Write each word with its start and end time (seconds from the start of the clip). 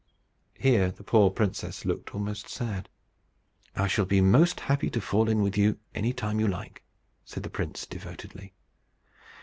Here 0.57 0.89
the 0.89 1.03
poor 1.03 1.29
princess 1.29 1.85
looked 1.85 2.15
almost 2.15 2.49
sad. 2.49 2.89
"I 3.75 3.85
shall 3.85 4.05
be 4.07 4.19
most 4.19 4.61
happy 4.61 4.89
to 4.89 4.99
fall 4.99 5.29
in 5.29 5.43
with 5.43 5.55
you 5.55 5.77
any 5.93 6.11
time 6.11 6.39
you 6.39 6.47
like," 6.47 6.81
said 7.23 7.43
the 7.43 7.51
prince, 7.51 7.85
devotedly. 7.85 8.55